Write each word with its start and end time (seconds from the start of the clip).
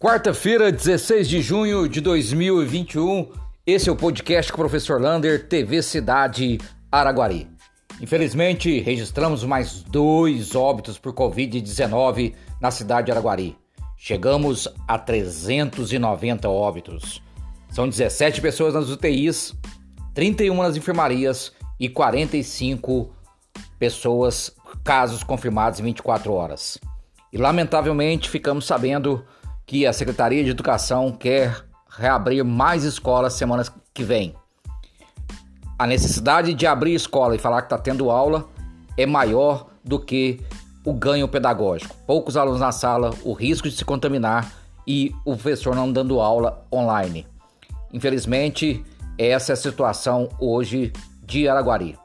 Quarta-feira, 0.00 0.72
16 0.72 1.28
de 1.28 1.42
junho 1.42 1.86
de 1.86 2.00
2021. 2.00 3.32
Esse 3.66 3.90
é 3.90 3.92
o 3.92 3.96
podcast 3.96 4.50
com 4.50 4.56
o 4.56 4.64
professor 4.64 4.98
Lander, 4.98 5.46
TV 5.46 5.82
Cidade 5.82 6.58
Araguari. 6.90 7.46
Infelizmente, 8.00 8.80
registramos 8.80 9.44
mais 9.44 9.82
dois 9.82 10.54
óbitos 10.54 10.96
por 10.96 11.12
Covid-19 11.12 12.32
na 12.62 12.70
cidade 12.70 13.04
de 13.04 13.12
Araguari. 13.12 13.58
Chegamos 13.94 14.66
a 14.88 14.98
390 14.98 16.48
óbitos. 16.48 17.22
São 17.68 17.86
17 17.86 18.40
pessoas 18.40 18.72
nas 18.72 18.88
UTIs, 18.88 19.54
31 20.14 20.62
nas 20.62 20.78
enfermarias 20.78 21.52
e 21.78 21.90
45 21.90 23.14
pessoas, 23.78 24.50
casos 24.82 25.22
confirmados 25.22 25.78
em 25.78 25.82
24 25.82 26.32
horas. 26.32 26.78
E 27.30 27.36
lamentavelmente 27.36 28.30
ficamos 28.30 28.64
sabendo 28.64 29.22
que 29.70 29.86
a 29.86 29.92
Secretaria 29.92 30.42
de 30.42 30.50
Educação 30.50 31.12
quer 31.12 31.64
reabrir 31.88 32.42
mais 32.42 32.82
escolas 32.82 33.34
semanas 33.34 33.70
que 33.94 34.02
vem. 34.02 34.34
A 35.78 35.86
necessidade 35.86 36.54
de 36.54 36.66
abrir 36.66 36.92
escola 36.92 37.36
e 37.36 37.38
falar 37.38 37.62
que 37.62 37.66
está 37.66 37.78
tendo 37.78 38.10
aula 38.10 38.48
é 38.96 39.06
maior 39.06 39.68
do 39.84 40.00
que 40.00 40.40
o 40.84 40.92
ganho 40.92 41.28
pedagógico. 41.28 41.94
Poucos 42.04 42.36
alunos 42.36 42.58
na 42.58 42.72
sala, 42.72 43.14
o 43.22 43.32
risco 43.32 43.68
de 43.68 43.76
se 43.76 43.84
contaminar 43.84 44.52
e 44.84 45.14
o 45.24 45.36
professor 45.36 45.76
não 45.76 45.92
dando 45.92 46.20
aula 46.20 46.66
online. 46.74 47.24
Infelizmente, 47.92 48.84
essa 49.16 49.52
é 49.52 49.54
a 49.54 49.56
situação 49.56 50.28
hoje 50.40 50.92
de 51.22 51.48
Araguari. 51.48 51.96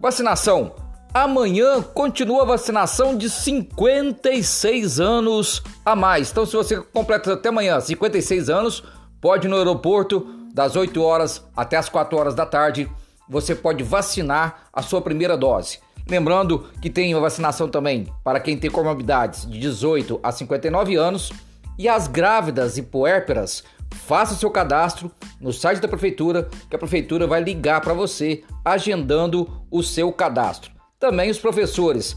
Vacinação. 0.00 0.87
Amanhã 1.12 1.82
continua 1.82 2.42
a 2.42 2.46
vacinação 2.46 3.16
de 3.16 3.30
56 3.30 5.00
anos 5.00 5.62
a 5.84 5.96
mais. 5.96 6.30
Então, 6.30 6.44
se 6.44 6.54
você 6.54 6.80
completa 6.80 7.32
até 7.32 7.48
amanhã 7.48 7.80
56 7.80 8.50
anos, 8.50 8.84
pode 9.20 9.46
ir 9.46 9.50
no 9.50 9.56
aeroporto 9.56 10.26
das 10.52 10.76
8 10.76 11.02
horas 11.02 11.42
até 11.56 11.76
as 11.76 11.88
4 11.88 12.16
horas 12.16 12.34
da 12.34 12.44
tarde. 12.44 12.90
Você 13.28 13.54
pode 13.54 13.82
vacinar 13.82 14.64
a 14.72 14.82
sua 14.82 15.00
primeira 15.00 15.36
dose. 15.36 15.80
Lembrando 16.06 16.66
que 16.80 16.90
tem 16.90 17.12
a 17.14 17.18
vacinação 17.18 17.68
também 17.68 18.06
para 18.22 18.40
quem 18.40 18.56
tem 18.56 18.70
comorbidades 18.70 19.48
de 19.48 19.58
18 19.58 20.20
a 20.22 20.30
59 20.30 20.96
anos 20.96 21.32
e 21.78 21.88
as 21.88 22.06
grávidas 22.06 22.76
e 22.76 22.82
puérperas. 22.82 23.64
Faça 24.06 24.34
seu 24.34 24.50
cadastro 24.50 25.10
no 25.40 25.52
site 25.52 25.80
da 25.80 25.88
prefeitura, 25.88 26.48
que 26.68 26.76
a 26.76 26.78
prefeitura 26.78 27.26
vai 27.26 27.42
ligar 27.42 27.80
para 27.80 27.94
você 27.94 28.44
agendando 28.64 29.48
o 29.70 29.82
seu 29.82 30.12
cadastro. 30.12 30.77
Também 30.98 31.30
os 31.30 31.38
professores, 31.38 32.16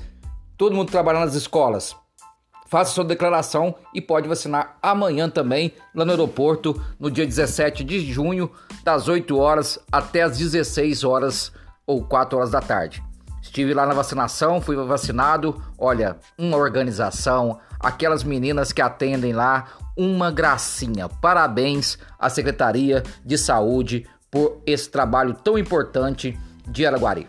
todo 0.57 0.75
mundo 0.75 0.91
trabalhando 0.91 1.25
nas 1.25 1.35
escolas. 1.35 1.95
Faça 2.67 2.93
sua 2.93 3.03
declaração 3.03 3.75
e 3.93 4.01
pode 4.01 4.27
vacinar 4.27 4.77
amanhã 4.81 5.29
também 5.29 5.71
lá 5.93 6.03
no 6.03 6.11
aeroporto, 6.11 6.81
no 6.99 7.11
dia 7.11 7.27
17 7.27 7.83
de 7.83 7.99
junho, 8.11 8.49
das 8.83 9.07
8 9.07 9.37
horas 9.37 9.77
até 9.91 10.23
as 10.23 10.35
16 10.35 11.03
horas 11.03 11.51
ou 11.85 12.03
4 12.03 12.39
horas 12.39 12.49
da 12.49 12.59
tarde. 12.59 13.03
Estive 13.39 13.73
lá 13.73 13.85
na 13.85 13.93
vacinação, 13.93 14.59
fui 14.59 14.75
vacinado. 14.75 15.61
Olha, 15.77 16.17
uma 16.35 16.57
organização, 16.57 17.59
aquelas 17.79 18.23
meninas 18.23 18.71
que 18.71 18.81
atendem 18.81 19.33
lá, 19.33 19.67
uma 19.95 20.31
gracinha. 20.31 21.07
Parabéns 21.07 21.99
à 22.17 22.29
Secretaria 22.29 23.03
de 23.23 23.37
Saúde 23.37 24.07
por 24.31 24.59
esse 24.65 24.89
trabalho 24.89 25.35
tão 25.35 25.55
importante 25.55 26.39
de 26.67 26.83
Araguari. 26.85 27.27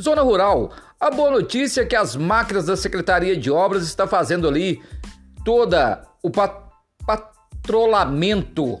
Zona 0.00 0.22
Rural, 0.22 0.72
a 1.00 1.10
boa 1.10 1.30
notícia 1.30 1.82
é 1.82 1.84
que 1.86 1.96
as 1.96 2.16
máquinas 2.16 2.66
da 2.66 2.76
Secretaria 2.76 3.36
de 3.36 3.50
Obras 3.50 3.82
estão 3.84 4.06
fazendo 4.06 4.46
ali 4.46 4.82
toda 5.44 6.02
o 6.22 6.30
pat 6.30 6.66
patrulhamento. 7.06 8.80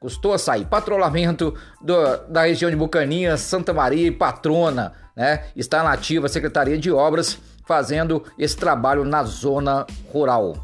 Custou 0.00 0.32
a 0.32 0.38
sair, 0.38 0.66
patrulhamento 0.66 1.54
do, 1.82 2.16
da 2.28 2.42
região 2.42 2.70
de 2.70 2.76
Bucaninha, 2.76 3.36
Santa 3.36 3.72
Maria 3.72 4.06
e 4.06 4.10
Patrona, 4.10 4.92
né? 5.16 5.44
Está 5.56 5.82
na 5.82 5.92
ativa 5.92 6.26
a 6.26 6.28
Secretaria 6.28 6.78
de 6.78 6.90
Obras 6.90 7.38
fazendo 7.66 8.22
esse 8.38 8.56
trabalho 8.56 9.04
na 9.04 9.24
zona 9.24 9.86
rural. 10.12 10.54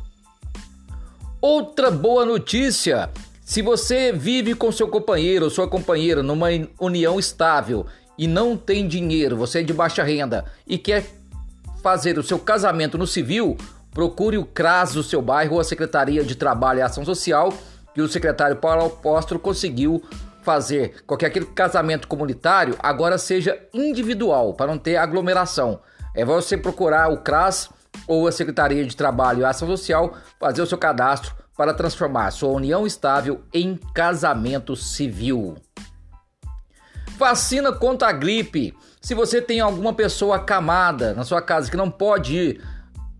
Outra 1.40 1.90
boa 1.90 2.24
notícia: 2.24 3.10
se 3.44 3.60
você 3.62 4.12
vive 4.12 4.54
com 4.54 4.70
seu 4.70 4.88
companheiro 4.88 5.46
ou 5.46 5.50
sua 5.50 5.66
companheira 5.68 6.22
numa 6.22 6.48
união 6.78 7.18
estável 7.18 7.86
e 8.22 8.28
não 8.28 8.56
tem 8.56 8.86
dinheiro, 8.86 9.36
você 9.36 9.58
é 9.58 9.62
de 9.64 9.72
baixa 9.72 10.04
renda 10.04 10.44
e 10.64 10.78
quer 10.78 11.04
fazer 11.82 12.16
o 12.20 12.22
seu 12.22 12.38
casamento 12.38 12.96
no 12.96 13.04
civil, 13.04 13.56
procure 13.90 14.38
o 14.38 14.44
CRAS 14.44 14.92
do 14.92 15.02
seu 15.02 15.20
bairro 15.20 15.54
ou 15.54 15.60
a 15.60 15.64
Secretaria 15.64 16.22
de 16.22 16.36
Trabalho 16.36 16.78
e 16.78 16.82
Ação 16.82 17.04
Social, 17.04 17.52
que 17.92 18.00
o 18.00 18.06
secretário 18.06 18.54
Paulo 18.58 18.86
Apóstolo 18.86 19.40
conseguiu 19.40 20.00
fazer 20.40 21.02
que 21.18 21.26
aquele 21.26 21.46
casamento 21.46 22.06
comunitário 22.06 22.76
agora 22.78 23.18
seja 23.18 23.58
individual, 23.74 24.54
para 24.54 24.68
não 24.68 24.78
ter 24.78 24.94
aglomeração. 24.94 25.80
É 26.14 26.24
você 26.24 26.56
procurar 26.56 27.10
o 27.10 27.24
CRAS 27.24 27.70
ou 28.06 28.28
a 28.28 28.30
Secretaria 28.30 28.84
de 28.86 28.94
Trabalho 28.94 29.40
e 29.40 29.44
Ação 29.44 29.66
Social, 29.66 30.14
fazer 30.38 30.62
o 30.62 30.66
seu 30.66 30.78
cadastro 30.78 31.34
para 31.56 31.74
transformar 31.74 32.30
sua 32.30 32.50
união 32.50 32.86
estável 32.86 33.42
em 33.52 33.76
casamento 33.92 34.76
civil. 34.76 35.56
Vacina 37.16 37.72
contra 37.72 38.08
a 38.08 38.12
gripe. 38.12 38.74
Se 39.00 39.14
você 39.14 39.40
tem 39.40 39.60
alguma 39.60 39.92
pessoa 39.92 40.36
acamada 40.36 41.14
na 41.14 41.24
sua 41.24 41.42
casa 41.42 41.70
que 41.70 41.76
não 41.76 41.90
pode 41.90 42.36
ir 42.36 42.60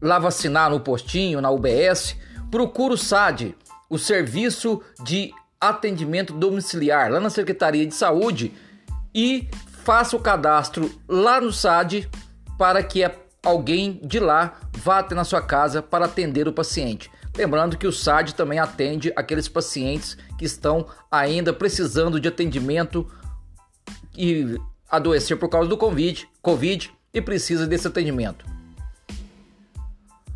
lá 0.01 0.19
vacinar 0.19 0.71
no 0.71 0.81
postinho, 0.81 1.41
na 1.41 1.51
UBS, 1.51 2.17
procure 2.51 2.95
o 2.95 2.99
SAD, 2.99 3.55
o 3.89 3.99
Serviço 3.99 4.83
de 5.03 5.33
Atendimento 5.61 6.33
Domiciliar, 6.33 7.11
lá 7.11 7.21
na 7.21 7.31
Secretaria 7.31 7.87
de 7.87 7.95
Saúde, 7.95 8.53
e 9.15 9.49
faça 9.85 10.17
o 10.17 10.21
cadastro 10.21 10.91
lá 11.09 11.41
no 11.41 11.53
SAD 11.53 12.09
para 12.59 12.83
que 12.83 13.09
alguém 13.45 14.01
de 14.03 14.21
lá 14.21 14.59
vá 14.77 14.99
até 14.99 15.15
na 15.15 15.25
sua 15.25 15.43
casa 15.43 15.83
para 15.83 16.05
atender 16.05 16.47
o 16.47 16.53
paciente. 16.53 17.11
Lembrando 17.37 17.77
que 17.77 17.87
o 17.87 17.93
SAD 17.93 18.35
também 18.35 18.59
atende 18.59 19.13
aqueles 19.17 19.49
pacientes 19.49 20.17
que 20.39 20.45
estão 20.45 20.87
ainda 21.11 21.53
precisando 21.53 22.21
de 22.21 22.29
atendimento 22.29 23.07
e 24.17 24.59
adoecer 24.91 25.37
por 25.37 25.49
causa 25.49 25.69
do 25.69 25.77
COVID, 25.77 26.29
COVID 26.41 26.93
e 27.15 27.21
precisa 27.21 27.67
desse 27.67 27.87
atendimento. 27.87 28.45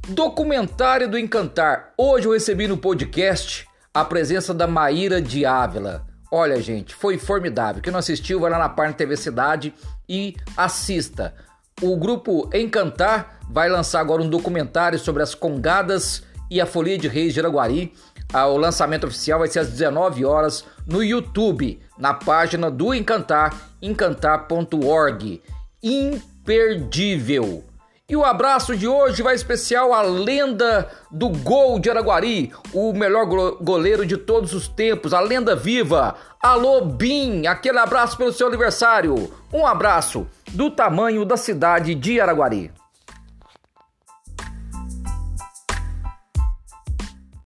Documentário 0.08 1.10
do 1.10 1.18
Encantar. 1.18 1.92
Hoje 1.98 2.26
eu 2.26 2.32
recebi 2.32 2.68
no 2.68 2.76
podcast 2.76 3.66
a 3.92 4.04
presença 4.04 4.54
da 4.54 4.66
Maíra 4.66 5.20
de 5.20 5.44
Ávila. 5.44 6.06
Olha, 6.30 6.60
gente, 6.60 6.94
foi 6.94 7.18
formidável. 7.18 7.82
Quem 7.82 7.92
não 7.92 7.98
assistiu, 7.98 8.40
vai 8.40 8.50
lá 8.50 8.58
na 8.58 8.68
página 8.68 8.96
TV 8.96 9.16
Cidade 9.16 9.74
e 10.08 10.36
assista. 10.56 11.34
O 11.82 11.96
grupo 11.96 12.48
Encantar 12.54 13.38
vai 13.50 13.68
lançar 13.68 14.00
agora 14.00 14.22
um 14.22 14.28
documentário 14.28 14.98
sobre 14.98 15.22
as 15.22 15.34
congadas 15.34 16.22
e 16.50 16.60
a 16.60 16.66
Folia 16.66 16.96
de 16.96 17.08
Reis 17.08 17.34
de 17.34 17.40
Araguari. 17.40 17.92
Ah, 18.32 18.46
o 18.46 18.56
lançamento 18.56 19.06
oficial 19.06 19.38
vai 19.38 19.48
ser 19.48 19.60
às 19.60 19.68
19 19.68 20.24
horas 20.24 20.64
no 20.86 21.02
YouTube, 21.02 21.80
na 21.98 22.12
página 22.12 22.70
do 22.70 22.94
Encantar, 22.94 23.54
encantar.org. 23.80 25.42
Imperdível! 25.82 27.64
E 28.08 28.14
o 28.14 28.24
abraço 28.24 28.76
de 28.76 28.86
hoje 28.86 29.20
vai 29.20 29.34
especial 29.34 29.92
à 29.92 30.00
lenda 30.00 30.88
do 31.10 31.28
gol 31.28 31.80
de 31.80 31.90
Araguari, 31.90 32.52
o 32.72 32.92
melhor 32.92 33.26
goleiro 33.60 34.06
de 34.06 34.16
todos 34.16 34.52
os 34.52 34.68
tempos, 34.68 35.12
a 35.12 35.18
lenda 35.18 35.56
viva. 35.56 36.14
Alô, 36.40 36.82
Bim! 36.82 37.48
Aquele 37.48 37.80
abraço 37.80 38.16
pelo 38.16 38.32
seu 38.32 38.46
aniversário. 38.46 39.32
Um 39.52 39.66
abraço 39.66 40.24
do 40.52 40.70
tamanho 40.70 41.24
da 41.24 41.36
cidade 41.36 41.96
de 41.96 42.20
Araguari. 42.20 42.70